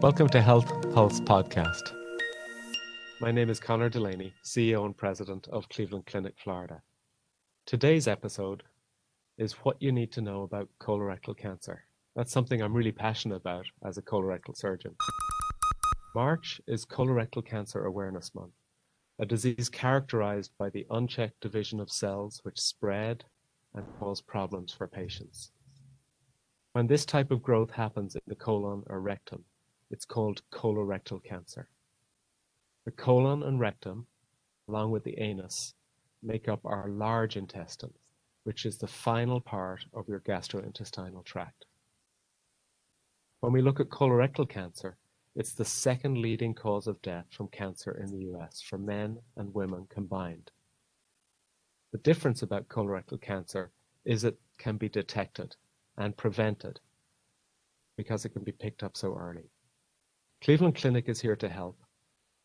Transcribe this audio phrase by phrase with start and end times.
[0.00, 1.94] Welcome to Health Pulse Podcast.
[3.20, 6.82] My name is Conor Delaney, CEO and President of Cleveland Clinic, Florida.
[7.66, 8.62] Today's episode
[9.38, 11.84] is what you need to know about colorectal cancer.
[12.14, 14.94] That's something I'm really passionate about as a colorectal surgeon.
[16.14, 18.54] March is Colorectal Cancer Awareness Month,
[19.18, 23.24] a disease characterized by the unchecked division of cells which spread
[23.74, 25.52] and cause problems for patients.
[26.76, 29.46] When this type of growth happens in the colon or rectum,
[29.90, 31.70] it's called colorectal cancer.
[32.84, 34.08] The colon and rectum,
[34.68, 35.72] along with the anus,
[36.22, 37.94] make up our large intestine,
[38.44, 41.64] which is the final part of your gastrointestinal tract.
[43.40, 44.98] When we look at colorectal cancer,
[45.34, 49.54] it's the second leading cause of death from cancer in the US for men and
[49.54, 50.50] women combined.
[51.92, 53.70] The difference about colorectal cancer
[54.04, 55.56] is it can be detected
[55.98, 56.80] and prevented
[57.96, 59.50] because it can be picked up so early.
[60.42, 61.78] Cleveland Clinic is here to help,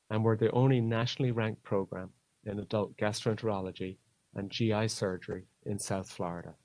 [0.09, 2.09] and we're the only nationally ranked program
[2.45, 3.97] in adult gastroenterology
[4.35, 6.55] and GI surgery in South Florida.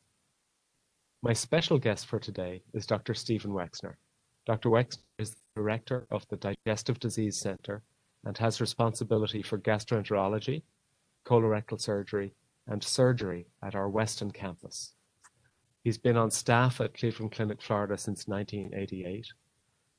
[1.23, 3.15] My special guest for today is Dr.
[3.15, 3.95] Stephen Wexner.
[4.47, 4.69] Dr.
[4.71, 7.83] Wexner is the director of the Digestive Disease Center
[8.25, 10.63] and has responsibility for gastroenterology,
[11.27, 12.35] colorectal surgery,
[12.69, 14.95] and surgery at our Weston campus.
[15.87, 19.29] He's been on staff at Cleveland Clinic, Florida since 1988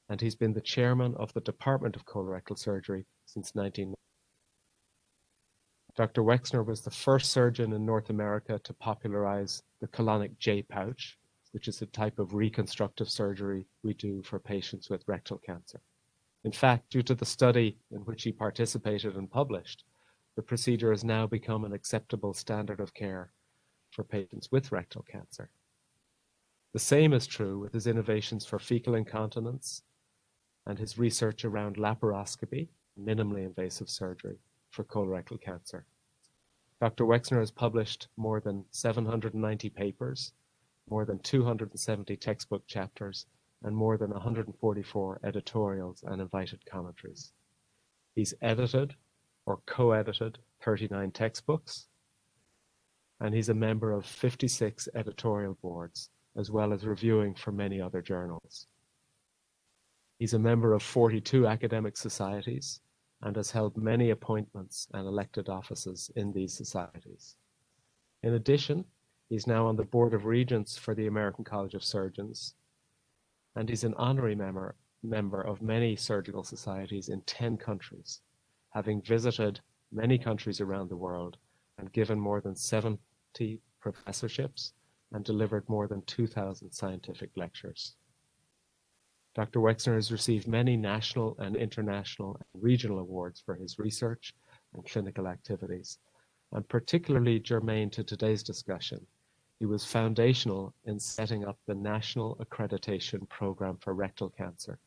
[0.09, 3.95] and he's been the chairman of the Department of Colorectal Surgery since 1990.
[5.95, 6.23] Dr.
[6.23, 11.17] Wexner was the first surgeon in North America to popularize the colonic J pouch,
[11.51, 15.79] which is a type of reconstructive surgery we do for patients with rectal cancer.
[16.43, 19.85] In fact, due to the study in which he participated and published,
[20.35, 23.31] the procedure has now become an acceptable standard of care
[23.91, 25.49] for patients with rectal cancer.
[26.73, 29.83] The same is true with his innovations for fecal incontinence
[30.65, 32.67] and his research around laparoscopy,
[32.99, 34.37] minimally invasive surgery
[34.69, 35.85] for colorectal cancer.
[36.79, 37.05] Dr.
[37.05, 40.33] Wexner has published more than 790 papers,
[40.89, 43.25] more than 270 textbook chapters,
[43.63, 47.31] and more than 144 editorials and invited commentaries.
[48.13, 48.93] He's edited
[49.45, 51.87] or co-edited 39 textbooks,
[53.19, 58.01] and he's a member of 56 editorial boards, as well as reviewing for many other
[58.01, 58.67] journals.
[60.19, 62.79] He's a member of 42 academic societies
[63.21, 67.35] and has held many appointments and elected offices in these societies.
[68.21, 68.85] In addition,
[69.29, 72.53] he's now on the Board of Regents for the American College of Surgeons,
[73.55, 78.21] and he's an honorary member, member of many surgical societies in 10 countries,
[78.69, 79.59] having visited
[79.91, 81.37] many countries around the world
[81.79, 82.99] and given more than 70
[83.79, 84.73] professorships
[85.13, 87.95] and delivered more than 2,000 scientific lectures.
[89.35, 89.59] Dr.
[89.59, 94.33] Wexner has received many national and international and regional awards for his research
[94.73, 95.99] and clinical activities,
[96.51, 99.05] and particularly germane to today's discussion,
[99.59, 104.77] he was foundational in setting up the National Accreditation Program for Rectal Cancer,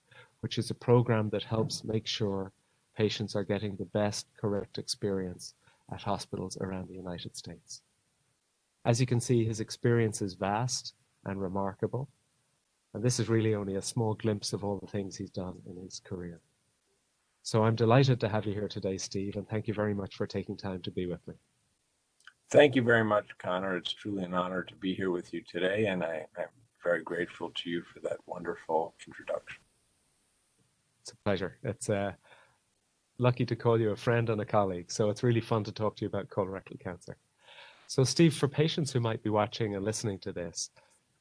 [0.41, 2.53] which is a program that helps make sure
[2.97, 5.55] patients are getting the best correct experience
[5.93, 7.83] at hospitals around the United States.
[8.85, 12.09] As you can see, his experience is vast and remarkable,
[12.95, 15.77] and this is really only a small glimpse of all the things he's done in
[15.77, 16.41] his career.
[17.43, 20.27] So I'm delighted to have you here today, Steve, and thank you very much for
[20.27, 21.35] taking time to be with me.
[22.51, 23.77] Thank you very much, Conor.
[23.77, 26.49] It's truly an honor to be here with you today, and I, am
[26.83, 29.63] very grateful to you for that wonderful introduction.
[31.03, 31.59] It's a pleasure.
[31.63, 32.13] It's uh,
[33.19, 35.97] lucky to call you a friend and a colleague, so it's really fun to talk
[35.97, 37.19] to you about colorectal cancer.
[37.91, 40.71] So, Steve, for patients who might be watching and listening to this,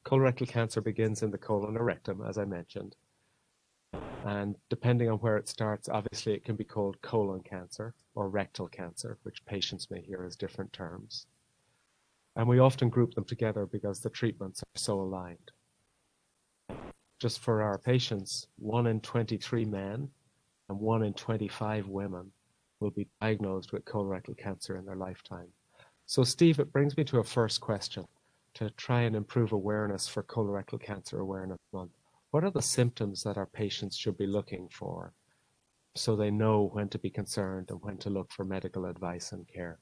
[0.06, 2.94] Colorectal cancer begins in the colon or rectum, as I mentioned.
[4.24, 8.68] And depending on where it starts, obviously it can be called colon cancer or rectal
[8.68, 11.26] cancer, which patients may hear as different terms.
[12.36, 15.50] And we often group them together because the treatments are so aligned.
[17.18, 20.08] Just for our patients, 1 in 23 men
[20.68, 22.30] and 1 in 25 women
[22.78, 25.48] will be diagnosed with colorectal cancer in their lifetime.
[26.10, 28.04] So, Steve, it brings me to a first question
[28.54, 31.92] to try and improve awareness for Colorectal Cancer Awareness Month,
[32.32, 35.12] what are the symptoms that our patients should be looking for
[35.94, 39.46] so they know when to be concerned and when to look for medical advice and
[39.46, 39.78] care?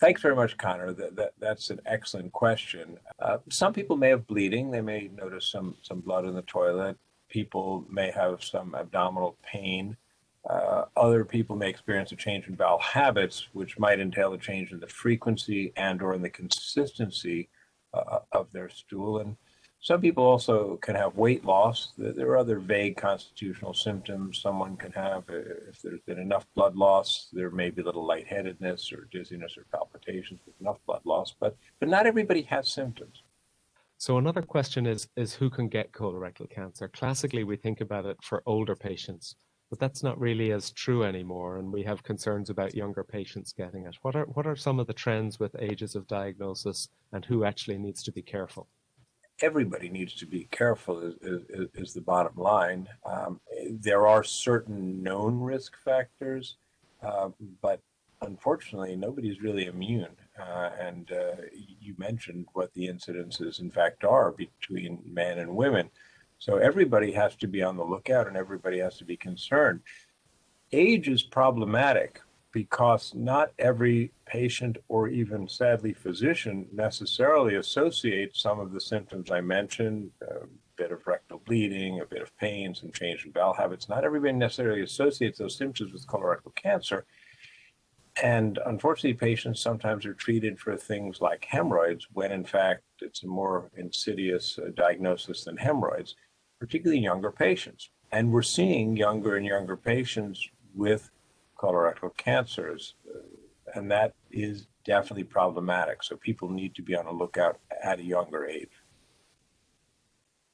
[0.00, 0.94] Thanks very much, Conor.
[0.94, 2.98] That, that, that's an excellent question.
[3.20, 4.68] Uh, some people may have bleeding.
[4.68, 6.96] They may notice some, some blood in the toilet.
[7.28, 9.96] People may have some abdominal pain.
[10.48, 14.72] Uh, other people may experience a change in bowel habits, which might entail a change
[14.72, 17.48] in the frequency and or in the consistency
[17.94, 19.18] uh, of their stool.
[19.18, 19.36] And
[19.82, 21.92] Some people also can have weight loss.
[21.98, 25.24] There are other vague constitutional symptoms someone can have.
[25.28, 29.56] Uh, if there's been enough blood loss, there may be a little lightheadedness or dizziness
[29.58, 33.24] or palpitations with enough blood loss, but, but not everybody has symptoms.
[33.98, 36.86] So another question is, is who can get colorectal cancer?
[36.86, 39.34] Classically, we think about it for older patients,
[39.72, 41.56] but that's not really as true anymore.
[41.56, 43.96] And we have concerns about younger patients getting it.
[44.02, 47.78] What are, what are some of the trends with ages of diagnosis and who actually
[47.78, 48.68] needs to be careful?
[49.40, 52.86] everybody needs to be careful is, is, is the bottom line.
[53.04, 53.40] Um,
[53.70, 56.58] there are certain known risk factors,
[57.02, 57.30] uh,
[57.62, 57.80] but
[58.20, 60.14] unfortunately, nobody's really immune.
[60.38, 61.36] Uh, and uh,
[61.80, 65.90] you mentioned what the incidences, in fact, are between men and women.
[66.42, 69.78] So everybody has to be on the lookout and everybody has to be concerned.
[70.72, 78.72] Age is problematic because not every patient or even sadly physician necessarily associates some of
[78.72, 83.24] the symptoms I mentioned, a bit of rectal bleeding, a bit of pain, some change
[83.24, 83.88] in bowel habits.
[83.88, 87.06] Not everybody necessarily associates those symptoms with colorectal cancer.
[88.20, 93.28] And unfortunately, patients sometimes are treated for things like hemorrhoids when in fact it's a
[93.28, 96.16] more insidious uh, diagnosis than hemorrhoids,
[96.62, 97.90] particularly younger patients.
[98.12, 101.10] And we're seeing younger and younger patients with
[101.58, 103.18] colorectal cancers, uh,
[103.74, 106.04] and that is definitely problematic.
[106.04, 108.76] So people need to be on the lookout at a younger age.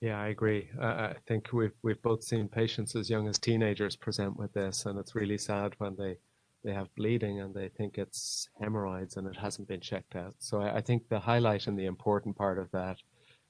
[0.00, 0.70] Yeah, I agree.
[0.81, 4.87] Uh, I think we've we've both seen patients as young as teenagers present with this,
[4.87, 6.16] and it's really sad when they
[6.64, 10.34] they have bleeding and they think it's hemorrhoids and it hasn't been checked out.
[10.38, 12.96] So I, I think the highlight and the important part of that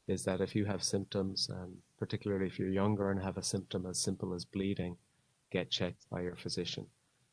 [0.09, 3.87] is that if you have symptoms, and particularly if you're younger and have a symptom
[3.87, 4.97] as simple as bleeding,
[5.51, 6.87] get checked by your physician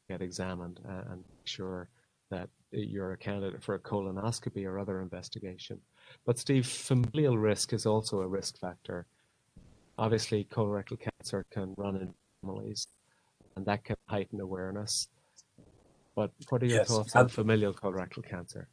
[0.07, 1.89] get examined and make sure
[2.29, 5.79] that you're a candidate for a colonoscopy or other investigation.
[6.25, 9.05] But Steve, familial risk is also a risk factor.
[9.97, 12.87] Obviously, colorectal cancer can run in families,
[13.55, 15.07] and that can heighten awareness.
[16.15, 16.87] But what are your yes.
[16.87, 18.67] thoughts on familial colorectal cancer?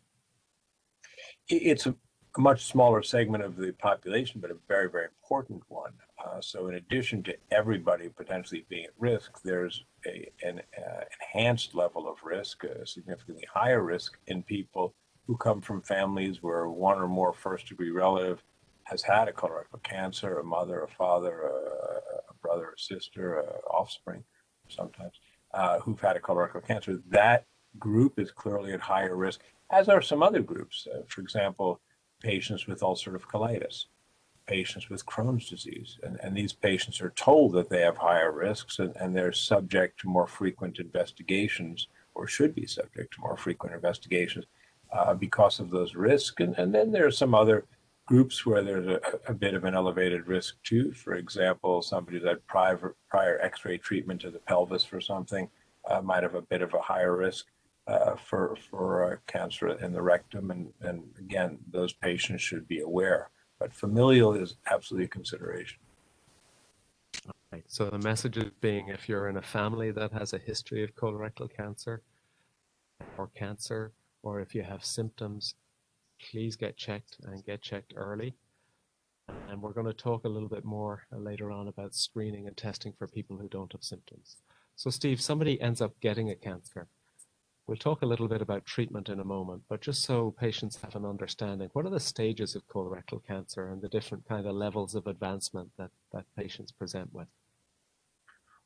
[1.48, 1.94] It's a
[2.36, 5.92] a much smaller segment of the population, but a very, very important one.
[6.24, 11.74] Uh, so, in addition to everybody potentially being at risk, there's a, an uh, enhanced
[11.74, 14.94] level of risk, a significantly higher risk in people
[15.26, 18.42] who come from families where one or more first degree relative
[18.84, 23.44] has had a colorectal cancer, a mother, a father, a, a brother, a sister, a
[23.68, 24.24] offspring,
[24.68, 25.14] sometimes,
[25.54, 27.00] uh, who've had a colorectal cancer.
[27.08, 27.44] That
[27.78, 29.40] group is clearly at higher risk,
[29.70, 30.86] as are some other groups.
[30.92, 31.80] Uh, for example,
[32.22, 33.86] patients with ulcerative colitis,
[34.46, 35.98] patients with Crohn's disease.
[36.02, 40.00] And, and these patients are told that they have higher risks and, and they're subject
[40.00, 44.44] to more frequent investigations or should be subject to more frequent investigations
[44.92, 46.36] uh, because of those risks.
[46.38, 47.64] And, and then there are some other
[48.06, 50.92] groups where there's a, a bit of an elevated risk too.
[50.92, 55.48] For example, somebody that had prior, prior x-ray treatment to the pelvis for something
[55.88, 57.46] uh, might have a bit of a higher risk
[57.86, 62.80] uh, for for uh, cancer in the rectum, and and again, those patients should be
[62.80, 63.30] aware.
[63.58, 65.78] But familial is absolutely a consideration.
[67.52, 67.64] Right.
[67.66, 70.94] So the message is being if you're in a family that has a history of
[70.96, 72.02] colorectal cancer
[73.18, 73.92] or cancer,
[74.22, 75.54] or if you have symptoms,
[76.18, 78.34] please get checked and get checked early.
[79.48, 82.94] And we're going to talk a little bit more later on about screening and testing
[82.98, 84.36] for people who don't have symptoms.
[84.74, 86.88] So, Steve, somebody ends up getting a cancer
[87.72, 90.94] We'll talk a little bit about treatment in a moment, but just so patients have
[90.94, 94.94] an understanding, what are the stages of colorectal cancer and the different kind of levels
[94.94, 97.28] of advancement that, that patients present with?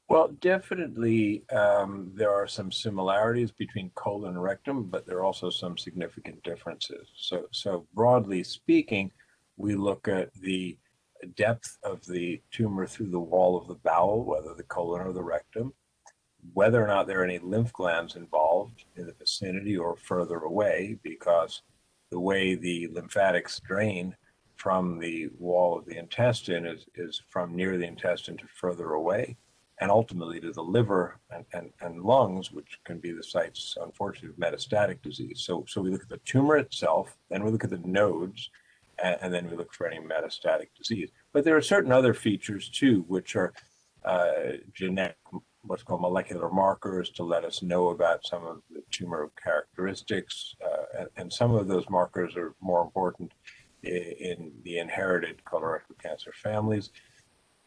[0.08, 5.50] Well, definitely um, there are some similarities between colon and rectum, but there are also
[5.50, 7.06] some significant differences.
[7.16, 9.12] So, so broadly speaking,
[9.56, 10.76] we look at the
[11.36, 15.22] depth of the tumor through the wall of the bowel, whether the colon or the
[15.22, 15.72] rectum
[16.54, 20.98] whether or not there are any lymph glands involved in the vicinity or further away,
[21.02, 21.62] because
[22.10, 24.14] the way the lymphatics drain
[24.56, 29.36] from the wall of the intestine is, is from near the intestine to further away,
[29.80, 34.30] and ultimately to the liver and, and, and lungs, which can be the sites, unfortunately,
[34.30, 35.42] of metastatic disease.
[35.44, 38.50] So, so we look at the tumor itself, then we look at the nodes,
[39.02, 41.10] and, and then we look for any metastatic disease.
[41.32, 43.52] But there are certain other features too, which are
[44.04, 45.16] uh, genetic
[45.66, 50.54] what's called molecular markers to let us know about some of the tumor characteristics.
[50.64, 53.32] Uh, and, and, some of those markers are more important
[53.82, 56.90] in, in the inherited colorectal cancer families.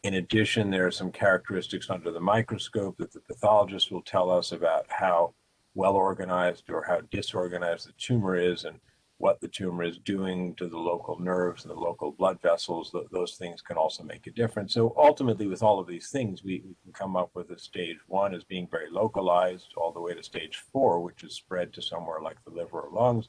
[0.02, 4.52] In addition, there are some characteristics under the microscope that the pathologist will tell us
[4.52, 5.34] about how
[5.74, 8.64] well organized or how disorganized the tumor is.
[8.64, 8.80] And
[9.20, 13.04] what the tumor is doing to the local nerves and the local blood vessels, th-
[13.12, 14.72] those things can also make a difference.
[14.72, 17.98] So ultimately, with all of these things, we, we can come up with a stage
[18.06, 21.82] one as being very localized, all the way to stage four, which is spread to
[21.82, 23.28] somewhere like the liver or lungs,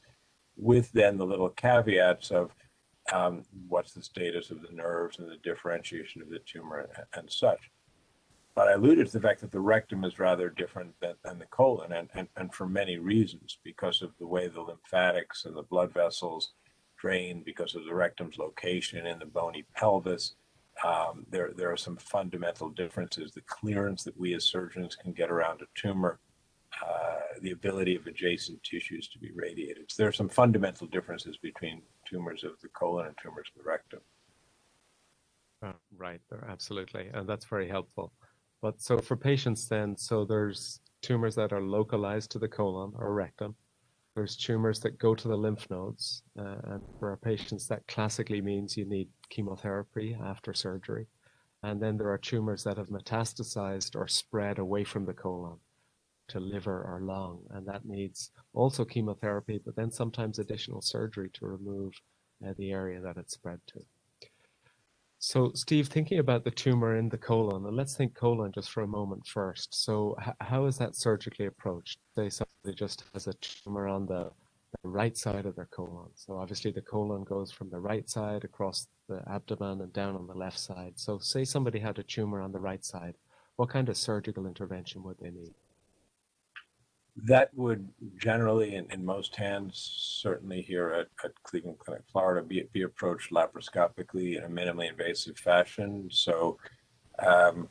[0.56, 2.54] with then the little caveats of
[3.12, 7.30] um, what's the status of the nerves and the differentiation of the tumor and, and
[7.30, 7.70] such.
[8.54, 11.46] But I alluded to the fact that the rectum is rather different than, than the
[11.46, 15.62] colon, and, and, and for many reasons, because of the way the lymphatics and the
[15.62, 16.52] blood vessels
[16.98, 20.34] drain, because of the rectum's location in the bony pelvis.
[20.84, 23.32] Um, there, there are some fundamental differences.
[23.32, 26.20] The clearance that we as surgeons can get around a tumor,
[26.82, 29.86] uh, the ability of adjacent tissues to be radiated.
[29.88, 33.68] So there are some fundamental differences between tumors of the colon and tumors of the
[33.68, 34.00] rectum.
[35.62, 38.12] Uh, right, absolutely, and that's very helpful.
[38.62, 43.12] But so for patients then, so there's tumors that are localized to the colon or
[43.12, 43.56] rectum.
[44.14, 46.22] There's tumors that go to the lymph nodes.
[46.38, 51.06] Uh, and for our patients, that classically means you need chemotherapy after surgery.
[51.64, 55.58] And then there are tumors that have metastasized or spread away from the colon
[56.28, 57.40] to liver or lung.
[57.50, 61.94] And that needs also chemotherapy, but then sometimes additional surgery to remove
[62.46, 63.80] uh, the area that it's spread to.
[65.24, 68.82] So, Steve, thinking about the tumor in the colon, and let's think colon just for
[68.82, 69.72] a moment first.
[69.72, 72.00] So, h- how is that surgically approached?
[72.16, 74.32] Say somebody just has a tumor on the,
[74.82, 76.10] the right side of their colon.
[76.16, 80.26] So, obviously, the colon goes from the right side across the abdomen and down on
[80.26, 80.94] the left side.
[80.96, 83.14] So, say somebody had a tumor on the right side,
[83.54, 85.54] what kind of surgical intervention would they need?
[87.16, 92.66] That would generally, in, in most hands, certainly here at, at Cleveland Clinic, Florida, be,
[92.72, 96.08] be approached laparoscopically in a minimally invasive fashion.
[96.10, 96.58] So,
[97.18, 97.68] um,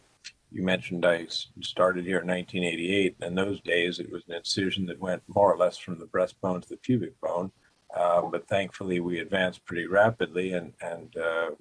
[0.52, 1.28] you mentioned I
[1.62, 3.16] started here in 1988.
[3.22, 6.62] In those days, it was an incision that went more or less from the breastbone
[6.62, 7.52] to the pubic bone.
[7.98, 11.52] Um, but thankfully, we advanced pretty rapidly, and, and uh,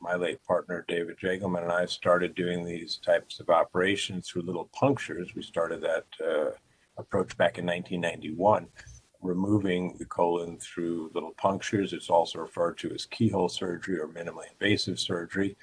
[0.00, 4.68] my late partner, David Jagelman, and I started doing these types of operations through little
[4.74, 5.34] punctures.
[5.34, 6.04] We started that.
[6.24, 6.50] Uh,
[7.00, 8.66] approach back in 1991,
[9.22, 11.92] removing the colon through little punctures.
[11.92, 15.56] It's also referred to as keyhole surgery or minimally invasive surgery.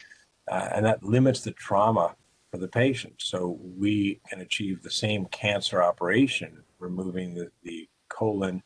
[0.50, 2.15] Uh, and that limits the trauma
[2.51, 3.15] for the patient.
[3.17, 8.63] So we can achieve the same cancer operation, removing the, the colon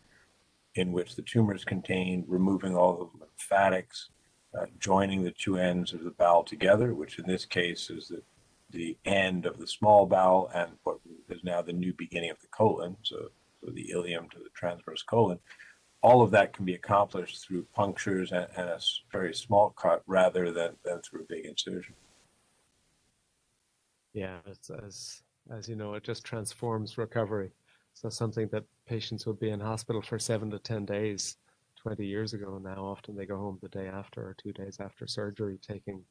[0.76, 4.10] in which the tumor is contained, removing all the lymphatics,
[4.58, 8.22] uh, joining the two ends of the bowel together, which in this case is the
[8.72, 11.00] the end of the small bowel and what
[11.30, 13.30] is now the new beginning of the colon, so,
[13.64, 15.40] so the ileum to the transverse colon.
[16.02, 18.80] All of that can be accomplished through punctures and, and a
[19.12, 21.94] very small cut rather than, than through a big incision.
[24.14, 24.40] Yeah,
[24.84, 27.52] as as you know, it just transforms recovery.
[27.94, 31.38] So something that patients would be in hospital for seven to ten days
[31.82, 35.08] 20 years ago now often they go home the day after or two days after
[35.08, 36.04] surgery taking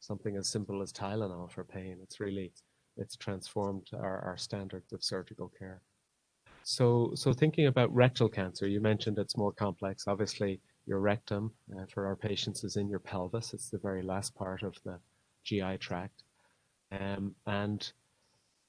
[0.00, 1.98] something as simple as Tylenol for pain.
[2.02, 2.52] It's really
[2.96, 5.82] it's transformed our, our standards of surgical care.
[6.62, 10.08] So, so thinking about rectal cancer, you mentioned it's more complex.
[10.08, 13.54] Obviously, your rectum uh, for our patients is in your pelvis.
[13.54, 14.98] It's the very last part of the
[15.44, 16.24] GI tract.
[16.92, 17.92] Um, and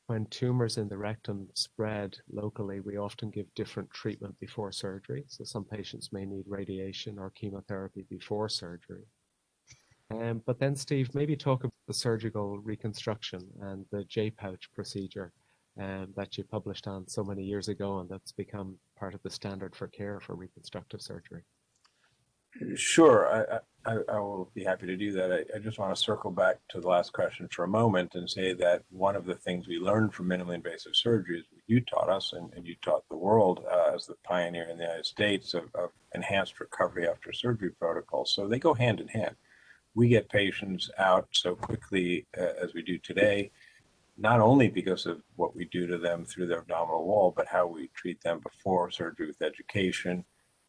[0.07, 5.25] when tumors in the rectum spread locally, we often give different treatment before surgery.
[5.27, 9.05] So some patients may need radiation or chemotherapy before surgery.
[10.10, 15.34] Um, but then, Steve, maybe talk about the surgical reconstruction and the J pouch procedure
[15.80, 19.30] um, that you published on so many years ago, and that's become part of the
[19.30, 21.44] standard for care for reconstructive surgery.
[22.76, 23.28] Sure,
[23.86, 25.32] I, I, I will be happy to do that.
[25.32, 28.28] I, I, just want to circle back to the last question for a moment and
[28.28, 31.82] say that one of the things we learned from minimally invasive surgery is what you
[31.82, 35.06] taught us and, and you taught the world uh, as the pioneer in the United
[35.06, 38.34] States of, of enhanced recovery after surgery protocols.
[38.34, 39.36] So they go hand in hand
[39.98, 43.50] we get patients out so quickly uh, as we do today,
[44.16, 47.66] not only because of what we do to them through their abdominal wall, but how
[47.66, 50.24] we treat them before surgery with education,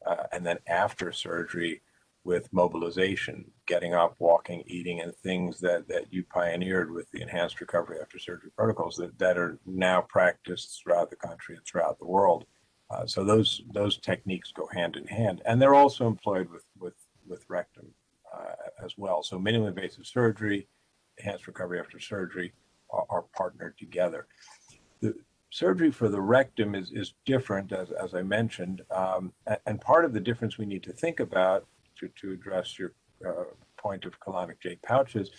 [0.07, 1.83] uh, and then after surgery
[2.25, 7.61] with mobilization, getting up, walking, eating, and things that, that you pioneered with the enhanced
[7.61, 12.07] recovery after surgery protocols that, that are now practiced throughout the country and throughout the
[12.07, 12.47] world.
[12.91, 16.65] Uh, so those those techniques go hand in hand, and they're also employed with
[18.99, 19.23] well.
[19.23, 20.69] So minimally invasive surgery,
[21.19, 22.53] enhanced recovery after surgery
[22.91, 24.27] are, are partnered together.
[25.01, 25.15] The
[25.51, 29.33] surgery for the rectum is, is different, as, as I mentioned, um,
[29.67, 31.67] and part of the difference we need to think about
[31.99, 32.93] to, to address your
[33.27, 33.45] uh,
[33.77, 35.31] point of colonic J pouches,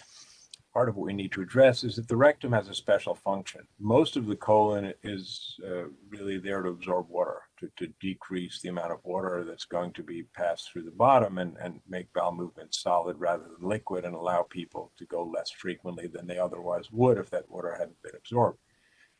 [0.73, 3.61] part of what we need to address is that the rectum has a special function.
[3.79, 8.69] Most of the colon is uh, really there to absorb water, to, to decrease the
[8.69, 12.31] amount of water that's going to be passed through the bottom and, and make bowel
[12.31, 16.91] movements solid rather than liquid and allow people to go less frequently than they otherwise
[16.91, 18.57] would if that water hadn't been absorbed.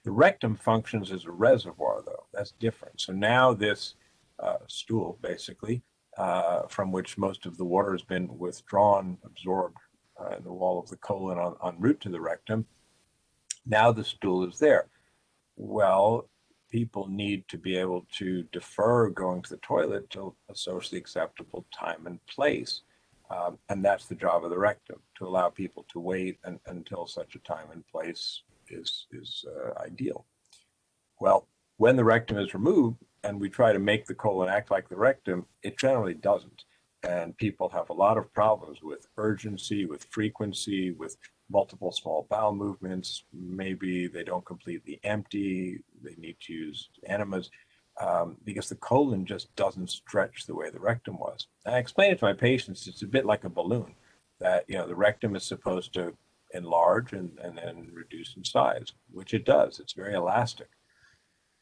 [0.06, 2.28] The rectum functions as a reservoir, though.
[2.34, 3.02] That's different.
[3.02, 3.96] So now this
[4.42, 5.84] uh, stool, basically,
[6.18, 9.78] uh, from which most of the water has been withdrawn, absorbed
[10.20, 12.66] uh, in the wall of the colon en, en route to the rectum,
[13.66, 14.88] now the stool is there.
[15.58, 16.30] Well,
[16.70, 21.66] people need to be able to defer going to the toilet till a socially acceptable
[21.74, 22.82] time and place.
[23.30, 27.06] Um, and that's the job of the rectum to allow people to wait and, until
[27.06, 30.26] such a time and place is, is uh, ideal.
[31.20, 31.48] Well,
[31.78, 34.98] when the rectum is removed and we try to make the colon act like the
[34.98, 36.64] rectum, it generally doesn't.
[37.04, 41.16] And people have a lot of problems with urgency, with frequency, with
[41.50, 43.24] multiple small bowel movements.
[43.34, 45.80] Maybe they don't completely empty.
[46.04, 47.50] They need to use enemas
[48.00, 51.48] um, because the colon just doesn't stretch the way the rectum was.
[51.66, 52.88] I explain it to my patients.
[52.88, 53.96] It's a bit like a balloon
[54.40, 56.16] that, you know, the rectum is supposed to
[56.54, 59.80] enlarge and, and then reduce in size, which it does.
[59.80, 60.70] It's very elastic.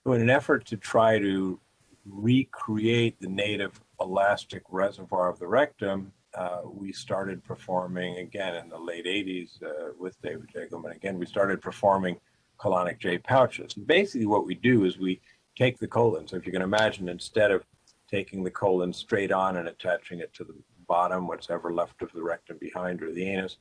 [0.03, 1.59] So in an effort to try to
[2.05, 8.77] recreate the native elastic reservoir of the rectum, uh, we started performing again in the
[8.77, 10.95] late 80s uh, with David Jagelman.
[10.95, 12.17] Again, we started performing
[12.59, 13.73] colonic J pouches.
[13.73, 15.21] Basically, what we do is we
[15.55, 16.27] take the colon.
[16.27, 17.63] So, if you can imagine, instead of
[18.09, 20.55] taking the colon straight on and attaching it to the
[20.87, 23.57] bottom, what's ever left of the rectum behind or the anus,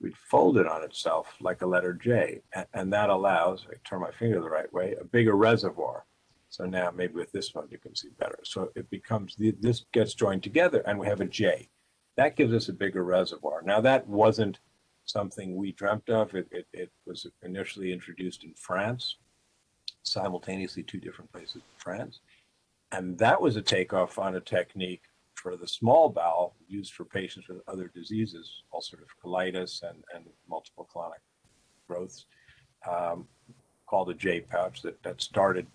[0.00, 2.40] we'd fold it on itself like a letter J.
[2.54, 6.04] And, and that allows, I turn my finger the right way, a bigger reservoir.
[6.48, 8.38] So now maybe with this one you can see better.
[8.44, 11.68] So it becomes, this gets joined together and we have a J.
[12.16, 13.62] That gives us a bigger reservoir.
[13.62, 14.60] Now, that wasn't
[15.04, 16.34] something we dreamt of.
[16.34, 19.16] It, it, it was initially introduced in France,
[20.02, 22.20] simultaneously two different places in France.
[22.92, 25.02] And that was a takeoff on a technique
[25.34, 30.88] for the small bowel used for patients with other diseases, ulcerative colitis and, and multiple
[30.94, 31.22] colonic
[31.88, 32.26] growths,
[32.88, 33.26] um,
[33.86, 35.66] called a J pouch that, that started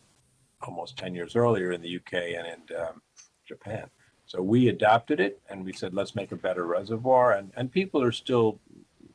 [0.62, 3.02] almost 10 years earlier in the UK and in um,
[3.48, 3.90] Japan.
[4.26, 7.34] So we adopted it and we said, let's make a better reservoir.
[7.34, 8.60] And, and people are still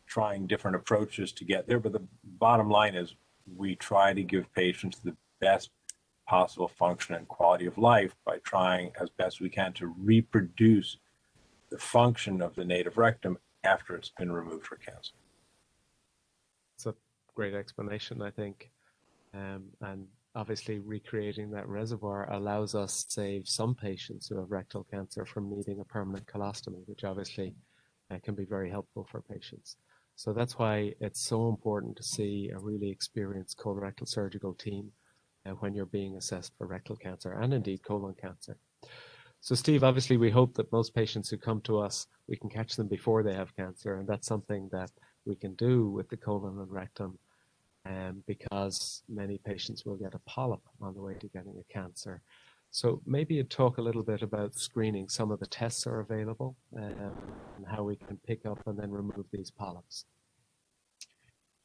[0.06, 1.80] trying different approaches to get there.
[1.80, 3.14] But the bottom line is
[3.56, 5.70] we try to give patients the best
[6.26, 10.98] possible function and quality of life by trying as best we can to reproduce
[11.70, 15.12] the function of the native rectum after it's been removed for cancer.
[16.76, 16.94] It's a
[17.34, 18.70] great explanation, I think.
[19.34, 24.84] Um, and obviously recreating that reservoir allows us to save some patients who have rectal
[24.84, 27.54] cancer from needing a permanent colostomy, which obviously
[28.10, 29.76] uh, can be very helpful for patients.
[30.14, 34.92] So that's why it's so important to see a really experienced colorectal surgical team
[35.46, 38.56] uh, when you're being assessed for rectal cancer and indeed colon cancer.
[39.40, 42.76] So Steve, obviously we hope that most patients who come to us, we can catch
[42.76, 44.90] them before they have cancer and that's something that
[45.24, 47.18] we can do with the colon and rectum
[47.86, 52.22] um, because many patients will get a polyp on the way to getting a cancer.
[52.70, 55.08] So maybe you talk a little bit about screening.
[55.08, 57.12] Some of the tests are available um,
[57.56, 60.04] and how we can pick up and then remove these polyps.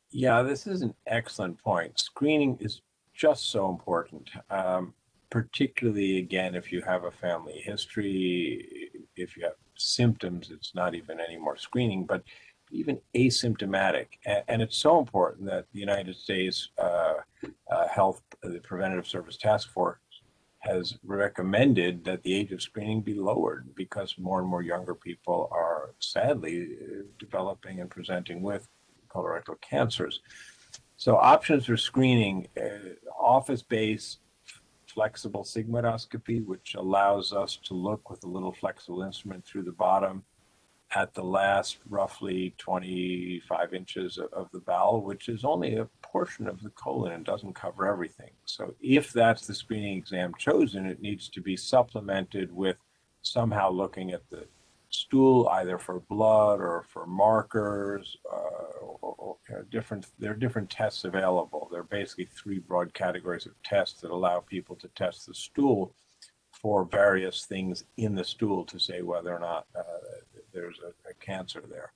[0.10, 2.00] Yeah, this is an excellent point.
[2.00, 2.82] Screening is
[3.14, 4.94] just so important, um,
[5.30, 11.20] particularly again if you have a family history, if you have symptoms, it's not even
[11.20, 12.24] any more screening, but
[12.72, 14.08] even asymptomatic.
[14.26, 17.16] And, and, it's so important that the United States uh,
[17.72, 20.00] uh, Health, the Preventative Service Task Force,
[20.60, 25.48] has recommended that the age of screening be lowered because more and more younger people
[25.52, 28.68] are sadly uh, developing and presenting with
[29.08, 30.22] colorectal cancers.
[30.98, 34.20] So options for screening, uh, office-based
[34.88, 40.24] flexible sigmoidoscopy, which allows us to look with a little flexible instrument through the bottom
[40.96, 46.64] at the last roughly 25 inches of the bowel, which is only a portion of
[46.64, 48.32] the colon and doesn't cover everything.
[48.46, 52.78] So if that's the screening exam chosen, it needs to be supplemented with
[53.22, 54.46] somehow looking at the
[54.90, 60.36] stool either for blood or for markers uh, or, or you know, different there are
[60.36, 64.88] different tests available there are basically three broad categories of tests that allow people to
[64.90, 65.94] test the stool
[66.52, 71.14] for various things in the stool to say whether or not uh, there's a, a
[71.20, 71.92] cancer there.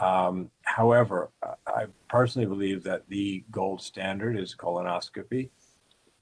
[0.00, 1.30] Um, however,
[1.66, 5.50] I personally believe that the gold standard is colonoscopy,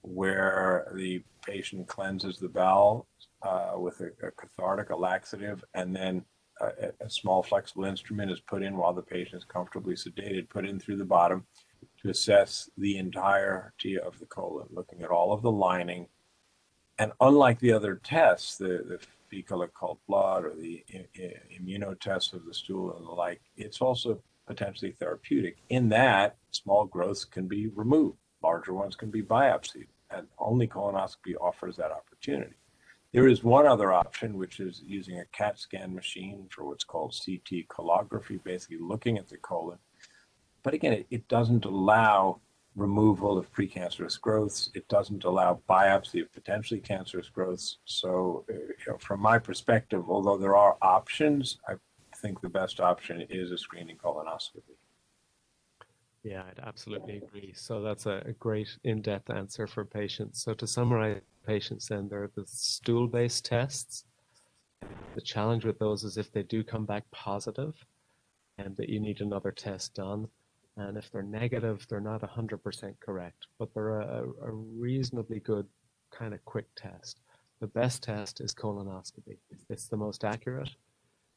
[0.02, 3.06] where the patient cleanses the bowel
[3.42, 6.24] uh, with a, a, cathartic, a laxative, and then
[6.60, 10.66] a, a, small flexible instrument is put in while the patient is comfortably sedated, put
[10.66, 11.46] in through the bottom
[12.02, 16.08] to assess the entirety of the colon, looking at all of the lining,
[16.98, 18.98] And unlike the other tests, the, the
[19.30, 20.84] fecal occult blood or the
[21.60, 27.24] immunotests of the stool and the like, it's also potentially therapeutic in that small growths
[27.24, 32.54] can be removed, larger ones can be biopsied, and only colonoscopy offers that opportunity.
[33.12, 37.18] There is one other option, which is using a CAT scan machine for what's called
[37.24, 39.78] CT colonography, basically looking at the colon.
[40.62, 42.40] But again, it, it doesn't allow
[42.78, 44.70] removal of precancerous growths.
[44.74, 47.78] It doesn't allow biopsy of potentially cancerous growths.
[47.84, 51.74] So, uh, you know, from my perspective, although there are options, I
[52.16, 54.76] think the best option is a screening colonoscopy.
[56.22, 57.52] Yeah, I'd absolutely agree.
[57.54, 60.42] So that's a, great in-depth answer for patients.
[60.42, 64.04] So to summarize patients then, there are the stool-based tests.
[65.14, 67.74] The challenge with those is if they do come back positive
[68.58, 70.28] and that you need another test done.
[70.78, 75.66] And if they're negative, they're not 100% correct, but they're a, a reasonably good
[76.12, 77.20] kind of quick test.
[77.60, 79.38] The best test is colonoscopy.
[79.68, 80.70] It's the most accurate.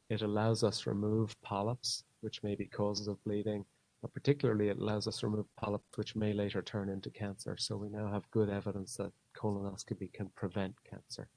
[0.08, 3.64] It allows us to remove polyps, which may be causes of bleeding,
[4.00, 7.56] but particularly it allows us to remove polyps which may later turn into cancer.
[7.58, 11.28] So we now have good evidence that colonoscopy can prevent cancer.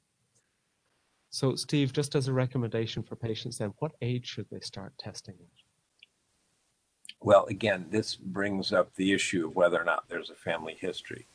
[1.32, 5.36] So Steve, just as a recommendation for patients then, what age should they start testing
[5.40, 5.65] it?
[7.22, 11.28] Well, again, this brings up the issue of whether or not there's a family history.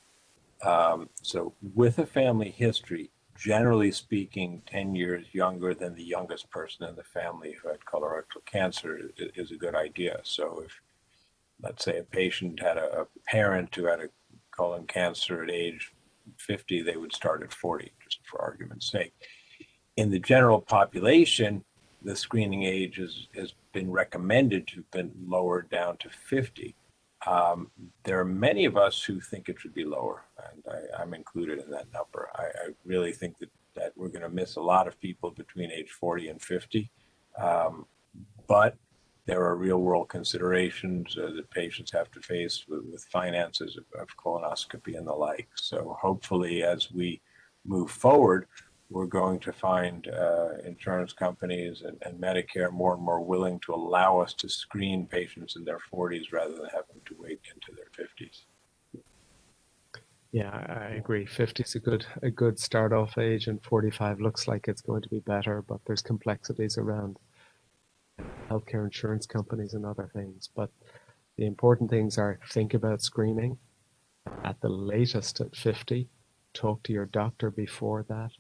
[0.63, 6.87] Um, so, with a family history, generally speaking, 10 years younger than the youngest person
[6.87, 10.21] in the family who had colorectal cancer is, is a good idea.
[10.23, 10.81] So, if
[11.63, 14.11] let's say a patient had a, a parent who had a
[14.51, 15.93] colon cancer at age
[16.39, 19.15] 50, they would start at 40, just for argument's sake.
[19.97, 21.65] In the general population,
[22.03, 26.75] the screening age has, has been recommended to have been lowered down to 50.
[27.27, 27.71] Um,
[28.05, 30.63] there are many of us who think it should be lower, and
[30.99, 32.31] I, am included in that number.
[32.35, 35.71] I, I really think that, that we're going to miss a lot of people between
[35.71, 36.91] age 40 and 50.
[37.39, 37.87] Um,
[38.47, 38.77] but
[39.27, 44.01] there are real world considerations uh, that patients have to face with, with finances of,
[44.01, 45.49] of, colonoscopy and the like.
[45.55, 47.21] So hopefully, as we
[47.65, 48.47] move forward,
[48.91, 53.73] we're going to find uh, insurance companies and, and, Medicare more and more willing to
[53.73, 58.07] allow us to screen patients in their 40s rather than having to wait into their
[58.07, 58.43] 50s.
[60.33, 61.25] Yeah, I agree.
[61.25, 65.03] 50 is a good a good start off age, and 45 looks like it's going
[65.03, 67.17] to be better, but there's complexities around
[68.49, 70.49] healthcare insurance companies and other things.
[70.55, 70.71] But
[71.37, 73.59] the important things are think about screening
[74.45, 76.09] at the latest at 50.
[76.55, 78.31] Talk to your doctor before that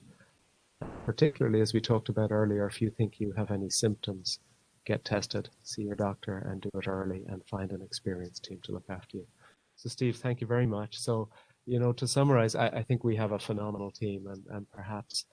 [1.11, 4.39] particularly as we talked about earlier, if you think you have any symptoms,
[4.87, 8.71] get tested, see your doctor, and do it early, and find an experienced team to
[8.71, 9.27] look after you.
[9.75, 10.97] So, Steve, thank you very much.
[10.97, 11.29] So,
[11.67, 15.25] you know, to summarize, I, I think we have a phenomenal team, and, and perhaps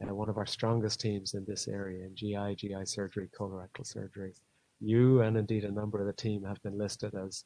[0.00, 4.34] uh, one of our strongest teams in this area in GI, GI surgery, colorectal surgery.
[4.80, 7.44] You and indeed a number of the team have been listed as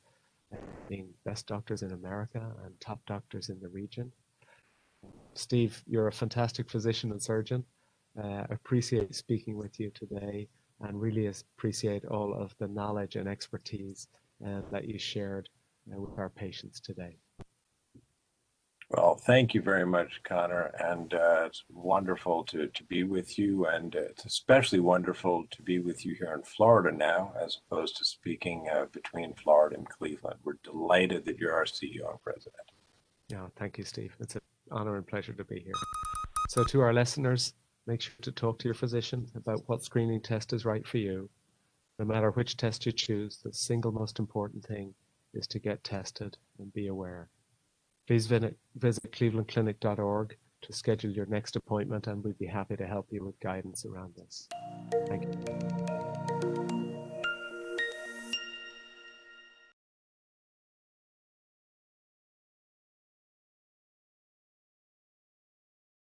[0.91, 4.13] being best doctors in America and top doctors in the region.
[5.33, 7.65] Steve, you're a fantastic physician and surgeon.
[8.23, 10.49] Uh, appreciate speaking with you today
[10.81, 14.09] and really appreciate all of the knowledge and expertise
[14.47, 15.49] uh, that you shared
[15.93, 17.17] uh, with our patients today.
[18.91, 20.73] Well, thank you very much, Conor.
[20.81, 23.67] And uh, it's wonderful to, to be with you.
[23.67, 27.99] And uh, it's especially wonderful to be with you here in Florida now, as opposed
[27.99, 30.39] to speaking uh, between Florida and Cleveland.
[30.43, 32.55] We're delighted that you're our CEO and president.
[33.29, 34.17] Yeah, thank you, Steve.
[34.21, 35.75] It's an honor and pleasure to be here.
[36.49, 37.53] So, to our listeners,
[37.89, 41.29] make sure to talk to your physician about what screening test is right for you.
[41.99, 44.95] No matter which test you choose, the single most important thing
[45.35, 47.31] is to get tested and be aware.
[48.07, 53.25] Please visit, clevelandclinic.org to schedule your next appointment, and we'd be happy to help you
[53.25, 54.49] with guidance around this.
[55.07, 55.78] Thank you.